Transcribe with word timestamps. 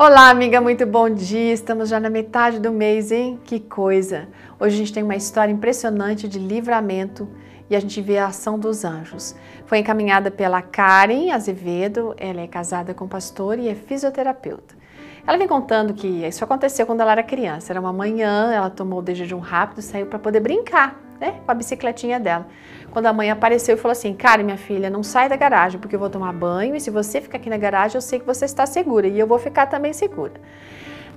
Olá, 0.00 0.30
amiga, 0.30 0.60
muito 0.60 0.86
bom 0.86 1.10
dia. 1.10 1.52
Estamos 1.52 1.88
já 1.88 1.98
na 1.98 2.08
metade 2.08 2.60
do 2.60 2.70
mês, 2.70 3.10
hein? 3.10 3.36
Que 3.42 3.58
coisa! 3.58 4.28
Hoje 4.60 4.76
a 4.76 4.78
gente 4.78 4.92
tem 4.92 5.02
uma 5.02 5.16
história 5.16 5.50
impressionante 5.50 6.28
de 6.28 6.38
livramento 6.38 7.28
e 7.68 7.74
a 7.74 7.80
gente 7.80 8.00
vê 8.00 8.16
a 8.16 8.28
ação 8.28 8.56
dos 8.56 8.84
anjos. 8.84 9.34
Foi 9.66 9.78
encaminhada 9.78 10.30
pela 10.30 10.62
Karen 10.62 11.32
Azevedo, 11.32 12.14
ela 12.16 12.42
é 12.42 12.46
casada 12.46 12.94
com 12.94 13.08
pastor 13.08 13.58
e 13.58 13.68
é 13.68 13.74
fisioterapeuta. 13.74 14.76
Ela 15.26 15.36
vem 15.36 15.48
contando 15.48 15.92
que 15.92 16.06
isso 16.06 16.44
aconteceu 16.44 16.86
quando 16.86 17.00
ela 17.00 17.10
era 17.10 17.22
criança. 17.24 17.72
Era 17.72 17.80
uma 17.80 17.92
manhã, 17.92 18.52
ela 18.52 18.70
tomou 18.70 19.00
o 19.00 19.02
de 19.02 19.16
jejum 19.16 19.40
rápido, 19.40 19.82
saiu 19.82 20.06
para 20.06 20.20
poder 20.20 20.38
brincar, 20.38 20.96
né, 21.20 21.40
com 21.44 21.50
a 21.50 21.54
bicicletinha 21.54 22.18
dela. 22.18 22.46
Quando 22.90 23.06
a 23.06 23.12
mãe 23.12 23.30
apareceu 23.30 23.74
e 23.76 23.78
falou 23.78 23.92
assim: 23.92 24.14
Cara, 24.14 24.42
minha 24.42 24.56
filha, 24.56 24.88
não 24.88 25.02
sai 25.02 25.28
da 25.28 25.36
garagem 25.36 25.80
porque 25.80 25.94
eu 25.94 26.00
vou 26.00 26.10
tomar 26.10 26.32
banho 26.32 26.74
e 26.74 26.80
se 26.80 26.90
você 26.90 27.20
ficar 27.20 27.38
aqui 27.38 27.50
na 27.50 27.56
garagem, 27.56 27.96
eu 27.96 28.02
sei 28.02 28.18
que 28.18 28.26
você 28.26 28.44
está 28.44 28.66
segura 28.66 29.06
e 29.06 29.18
eu 29.18 29.26
vou 29.26 29.38
ficar 29.38 29.66
também 29.66 29.92
segura. 29.92 30.32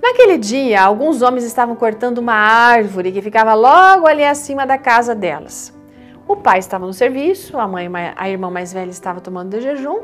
Naquele 0.01 0.37
dia, 0.37 0.81
alguns 0.81 1.21
homens 1.21 1.43
estavam 1.43 1.75
cortando 1.75 2.17
uma 2.17 2.33
árvore 2.33 3.11
que 3.11 3.21
ficava 3.21 3.53
logo 3.53 4.07
ali 4.07 4.23
acima 4.23 4.65
da 4.65 4.77
casa 4.77 5.13
delas. 5.13 5.71
O 6.27 6.35
pai 6.35 6.59
estava 6.59 6.87
no 6.87 6.93
serviço, 6.93 7.57
a 7.59 7.67
mãe, 7.67 7.87
a 8.15 8.29
irmã 8.29 8.49
mais 8.49 8.73
velha 8.73 8.89
estava 8.89 9.21
tomando 9.21 9.49
de 9.49 9.61
jejum 9.61 9.99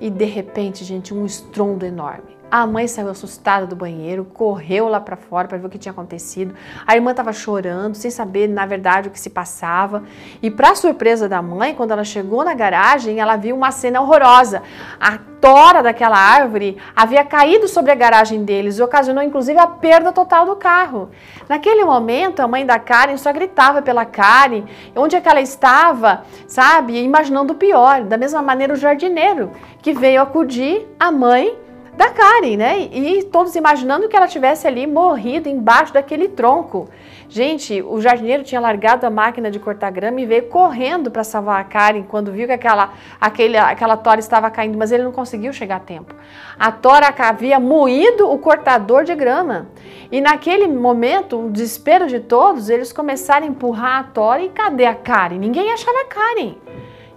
e 0.00 0.10
de 0.10 0.24
repente, 0.24 0.84
gente, 0.84 1.12
um 1.12 1.24
estrondo 1.24 1.84
enorme. 1.84 2.37
A 2.50 2.66
mãe 2.66 2.88
saiu 2.88 3.10
assustada 3.10 3.66
do 3.66 3.76
banheiro, 3.76 4.24
correu 4.24 4.88
lá 4.88 4.98
para 4.98 5.16
fora 5.16 5.46
para 5.46 5.58
ver 5.58 5.66
o 5.66 5.68
que 5.68 5.76
tinha 5.76 5.92
acontecido. 5.92 6.54
A 6.86 6.96
irmã 6.96 7.10
estava 7.10 7.30
chorando, 7.30 7.94
sem 7.94 8.10
saber 8.10 8.48
na 8.48 8.64
verdade 8.64 9.08
o 9.08 9.10
que 9.10 9.20
se 9.20 9.28
passava. 9.28 10.02
E 10.40 10.50
para 10.50 10.74
surpresa 10.74 11.28
da 11.28 11.42
mãe, 11.42 11.74
quando 11.74 11.90
ela 11.90 12.04
chegou 12.04 12.42
na 12.42 12.54
garagem, 12.54 13.20
ela 13.20 13.36
viu 13.36 13.54
uma 13.54 13.70
cena 13.70 14.00
horrorosa. 14.00 14.62
A 14.98 15.18
tora 15.42 15.82
daquela 15.82 16.16
árvore 16.16 16.78
havia 16.96 17.22
caído 17.22 17.68
sobre 17.68 17.92
a 17.92 17.94
garagem 17.94 18.42
deles 18.42 18.78
e 18.78 18.82
ocasionou 18.82 19.22
inclusive 19.22 19.58
a 19.58 19.66
perda 19.66 20.10
total 20.10 20.46
do 20.46 20.56
carro. 20.56 21.10
Naquele 21.50 21.84
momento, 21.84 22.40
a 22.40 22.48
mãe 22.48 22.64
da 22.64 22.78
Karen 22.78 23.18
só 23.18 23.30
gritava 23.30 23.82
pela 23.82 24.06
Karen, 24.06 24.64
onde 24.96 25.14
é 25.14 25.20
que 25.20 25.28
ela 25.28 25.42
estava, 25.42 26.22
sabe, 26.46 26.98
imaginando 26.98 27.52
o 27.52 27.56
pior. 27.56 28.04
Da 28.04 28.16
mesma 28.16 28.40
maneira, 28.40 28.72
o 28.72 28.76
jardineiro 28.76 29.50
que 29.82 29.92
veio 29.92 30.22
acudir 30.22 30.86
a 30.98 31.12
mãe 31.12 31.67
da 31.98 32.10
Karen, 32.10 32.56
né? 32.56 32.88
E 32.92 33.24
todos 33.24 33.56
imaginando 33.56 34.08
que 34.08 34.16
ela 34.16 34.28
tivesse 34.28 34.68
ali 34.68 34.86
morrido 34.86 35.48
embaixo 35.48 35.92
daquele 35.92 36.28
tronco. 36.28 36.88
Gente, 37.28 37.82
o 37.82 38.00
jardineiro 38.00 38.44
tinha 38.44 38.60
largado 38.60 39.04
a 39.04 39.10
máquina 39.10 39.50
de 39.50 39.58
cortar 39.58 39.90
grama 39.90 40.20
e 40.20 40.24
veio 40.24 40.44
correndo 40.44 41.10
para 41.10 41.24
salvar 41.24 41.60
a 41.60 41.64
Karen 41.64 42.04
quando 42.04 42.30
viu 42.30 42.46
que 42.46 42.52
aquela, 42.52 42.92
aquele, 43.20 43.56
aquela 43.56 43.96
tora 43.96 44.20
estava 44.20 44.48
caindo, 44.48 44.78
mas 44.78 44.92
ele 44.92 45.02
não 45.02 45.10
conseguiu 45.10 45.52
chegar 45.52 45.76
a 45.76 45.80
tempo. 45.80 46.14
A 46.56 46.70
tora 46.70 47.12
havia 47.18 47.58
moído 47.58 48.30
o 48.30 48.38
cortador 48.38 49.02
de 49.02 49.16
grama. 49.16 49.66
E 50.12 50.20
naquele 50.20 50.68
momento, 50.68 51.46
o 51.46 51.50
desespero 51.50 52.06
de 52.06 52.20
todos, 52.20 52.70
eles 52.70 52.92
começaram 52.92 53.44
a 53.44 53.50
empurrar 53.50 53.98
a 53.98 54.04
tora 54.04 54.40
e 54.40 54.50
cadê 54.50 54.86
a 54.86 54.94
Karen? 54.94 55.38
Ninguém 55.38 55.72
achava 55.72 56.02
a 56.02 56.04
Karen. 56.04 56.54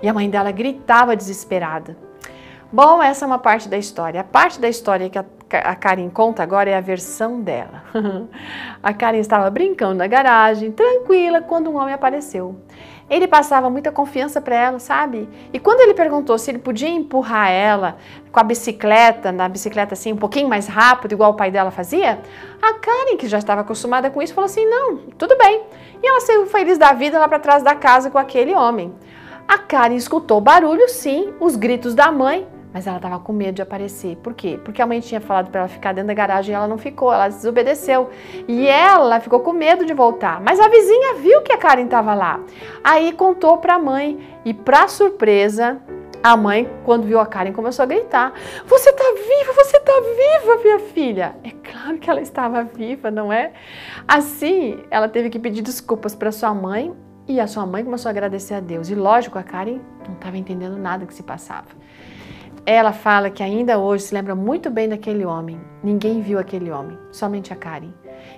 E 0.01 0.09
a 0.09 0.13
mãe 0.13 0.27
dela 0.27 0.51
gritava 0.51 1.15
desesperada. 1.15 1.95
Bom, 2.73 3.03
essa 3.03 3.25
é 3.25 3.27
uma 3.27 3.37
parte 3.37 3.67
da 3.67 3.77
história. 3.77 4.21
A 4.21 4.23
parte 4.23 4.57
da 4.57 4.69
história 4.69 5.09
que 5.09 5.19
a, 5.19 5.25
a 5.65 5.75
Karen 5.75 6.09
conta 6.09 6.41
agora 6.41 6.69
é 6.69 6.77
a 6.77 6.79
versão 6.79 7.41
dela. 7.41 7.83
a 8.81 8.93
Karen 8.93 9.19
estava 9.19 9.49
brincando 9.49 9.95
na 9.95 10.07
garagem, 10.07 10.71
tranquila, 10.71 11.41
quando 11.41 11.69
um 11.69 11.75
homem 11.75 11.93
apareceu. 11.93 12.55
Ele 13.09 13.27
passava 13.27 13.69
muita 13.69 13.91
confiança 13.91 14.39
para 14.39 14.55
ela, 14.55 14.79
sabe? 14.79 15.27
E 15.51 15.59
quando 15.59 15.81
ele 15.81 15.93
perguntou 15.93 16.37
se 16.37 16.49
ele 16.49 16.59
podia 16.59 16.87
empurrar 16.87 17.51
ela 17.51 17.97
com 18.31 18.39
a 18.39 18.43
bicicleta, 18.43 19.33
na 19.33 19.49
bicicleta 19.49 19.93
assim, 19.93 20.13
um 20.13 20.17
pouquinho 20.17 20.47
mais 20.47 20.65
rápido, 20.65 21.11
igual 21.11 21.31
o 21.31 21.35
pai 21.35 21.51
dela 21.51 21.71
fazia, 21.71 22.21
a 22.61 22.73
Karen, 22.75 23.17
que 23.17 23.27
já 23.27 23.37
estava 23.37 23.59
acostumada 23.59 24.09
com 24.09 24.21
isso, 24.21 24.33
falou 24.33 24.45
assim: 24.45 24.65
não, 24.65 24.95
tudo 25.17 25.37
bem. 25.37 25.63
E 26.01 26.07
ela 26.07 26.21
saiu 26.21 26.45
feliz 26.45 26.77
da 26.77 26.93
vida 26.93 27.19
lá 27.19 27.27
para 27.27 27.37
trás 27.37 27.63
da 27.63 27.75
casa 27.75 28.09
com 28.09 28.17
aquele 28.17 28.55
homem. 28.55 28.95
A 29.45 29.57
Karen 29.57 29.95
escutou 29.95 30.39
barulho, 30.39 30.87
sim, 30.87 31.33
os 31.37 31.57
gritos 31.57 31.93
da 31.93 32.09
mãe, 32.09 32.47
mas 32.73 32.87
ela 32.87 32.97
estava 32.97 33.19
com 33.19 33.33
medo 33.33 33.55
de 33.55 33.61
aparecer. 33.61 34.15
Por 34.17 34.33
quê? 34.33 34.59
Porque 34.63 34.81
a 34.81 34.87
mãe 34.87 34.99
tinha 34.99 35.19
falado 35.19 35.49
para 35.49 35.61
ela 35.61 35.69
ficar 35.69 35.93
dentro 35.93 36.07
da 36.07 36.13
garagem 36.13 36.53
e 36.53 36.55
ela 36.55 36.67
não 36.67 36.77
ficou, 36.77 37.13
ela 37.13 37.27
desobedeceu. 37.27 38.09
E 38.47 38.67
ela 38.67 39.19
ficou 39.19 39.41
com 39.41 39.51
medo 39.51 39.85
de 39.85 39.93
voltar. 39.93 40.41
Mas 40.41 40.59
a 40.59 40.67
vizinha 40.69 41.15
viu 41.15 41.41
que 41.41 41.51
a 41.51 41.57
Karen 41.57 41.85
estava 41.85 42.13
lá. 42.13 42.39
Aí 42.83 43.11
contou 43.13 43.57
para 43.57 43.75
a 43.75 43.79
mãe 43.79 44.19
e, 44.45 44.53
para 44.53 44.87
surpresa, 44.87 45.81
a 46.23 46.37
mãe, 46.37 46.69
quando 46.85 47.03
viu 47.03 47.19
a 47.19 47.25
Karen, 47.25 47.51
começou 47.51 47.83
a 47.83 47.85
gritar: 47.85 48.33
Você 48.65 48.89
está 48.89 49.03
viva, 49.03 49.53
você 49.53 49.77
está 49.77 49.93
viva, 49.93 50.63
minha 50.63 50.79
filha. 50.79 51.35
É 51.43 51.51
claro 51.51 51.97
que 51.97 52.09
ela 52.09 52.21
estava 52.21 52.63
viva, 52.63 53.09
não 53.09 53.33
é? 53.33 53.53
Assim, 54.07 54.79
ela 54.89 55.09
teve 55.09 55.29
que 55.29 55.39
pedir 55.39 55.61
desculpas 55.61 56.15
para 56.15 56.31
sua 56.31 56.53
mãe 56.53 56.93
e 57.27 57.39
a 57.39 57.47
sua 57.47 57.65
mãe 57.65 57.83
começou 57.83 58.09
a 58.09 58.11
agradecer 58.11 58.53
a 58.53 58.59
Deus. 58.59 58.89
E 58.89 58.95
lógico, 58.95 59.39
a 59.39 59.43
Karen 59.43 59.79
não 60.07 60.13
estava 60.13 60.37
entendendo 60.37 60.77
nada 60.77 61.05
que 61.05 61.13
se 61.13 61.23
passava. 61.23 61.69
Ela 62.65 62.93
fala 62.93 63.31
que 63.31 63.41
ainda 63.41 63.79
hoje 63.79 64.03
se 64.03 64.13
lembra 64.13 64.35
muito 64.35 64.69
bem 64.69 64.87
daquele 64.87 65.25
homem. 65.25 65.59
Ninguém 65.83 66.21
viu 66.21 66.37
aquele 66.37 66.69
homem, 66.69 66.95
somente 67.11 67.51
a 67.51 67.55
Karen. 67.55 67.91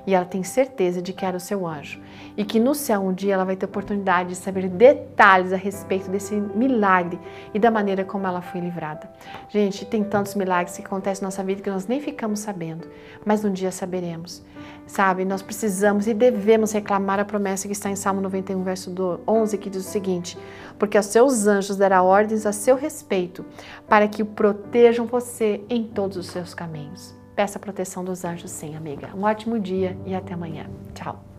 E 0.08 0.16
ela 0.16 0.24
tem 0.24 0.44
certeza 0.44 1.02
de 1.02 1.12
que 1.12 1.26
era 1.26 1.36
o 1.36 1.42
seu 1.42 1.68
anjo. 1.68 2.00
E 2.38 2.46
que 2.46 2.58
no 2.58 2.74
céu 2.74 3.02
um 3.02 3.14
dia 3.14 3.34
ela 3.34 3.44
vai 3.44 3.58
ter 3.58 3.66
oportunidade 3.66 4.30
de 4.30 4.36
saber 4.36 4.70
detalhes 4.70 5.52
a 5.52 5.58
respeito 5.58 6.10
desse 6.10 6.36
milagre 6.36 7.20
e 7.54 7.60
da 7.60 7.70
maneira 7.70 8.06
como 8.06 8.26
ela 8.26 8.42
foi 8.42 8.62
livrada. 8.62 9.12
Gente, 9.50 9.86
tem 9.86 10.06
tantos 10.06 10.36
milagres 10.36 10.78
que 10.78 10.86
acontecem 10.86 11.22
na 11.22 11.28
nossa 11.28 11.44
vida 11.44 11.62
que 11.62 11.70
nós 11.70 11.86
nem 11.86 12.00
ficamos 12.00 12.40
sabendo, 12.40 12.88
mas 13.26 13.44
um 13.44 13.52
dia 13.52 13.72
saberemos. 13.72 14.42
Sabe, 14.86 15.26
nós 15.26 15.42
precisamos 15.42 16.08
e 16.08 16.14
devemos 16.14 16.72
reclamar 16.72 17.20
a 17.20 17.26
promessa 17.26 17.68
que 17.68 17.74
está 17.74 17.90
em 17.90 17.96
Salmo 17.96 18.22
91, 18.22 18.64
verso 18.64 18.94
11, 19.28 19.58
que 19.58 19.70
diz 19.70 19.86
o 19.86 19.90
seguinte: 19.90 20.38
Porque 20.78 20.98
aos 20.98 21.08
seus 21.08 21.48
anjos 21.48 21.78
dará 21.78 22.04
ordens 22.04 22.46
a 22.46 22.52
seu 22.52 22.76
respeito, 22.76 23.46
para 23.88 24.08
que 24.08 24.22
o 24.22 24.26
protejam 24.26 25.06
você 25.06 25.64
em 25.70 25.84
todos 25.84 26.18
os 26.18 26.28
seus 26.28 26.54
caminhos. 26.54 27.16
Peça 27.36 27.58
a 27.58 27.62
proteção 27.62 28.04
dos 28.04 28.24
anjos, 28.24 28.52
sim, 28.52 28.76
amiga. 28.76 29.10
Um 29.16 29.24
ótimo 29.24 29.60
dia 29.60 29.98
e 30.06 30.14
até 30.14 30.34
amanhã. 30.34 30.68
Tchau. 30.94 31.33